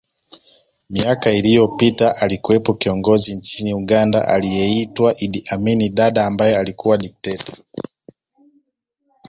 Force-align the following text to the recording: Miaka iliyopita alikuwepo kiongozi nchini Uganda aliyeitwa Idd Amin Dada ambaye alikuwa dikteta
Miaka 0.89 1.31
iliyopita 1.31 2.15
alikuwepo 2.15 2.73
kiongozi 2.73 3.35
nchini 3.35 3.73
Uganda 3.73 4.27
aliyeitwa 4.27 5.15
Idd 5.21 5.43
Amin 5.49 5.95
Dada 5.95 6.25
ambaye 6.25 6.57
alikuwa 6.57 6.97
dikteta 6.97 7.57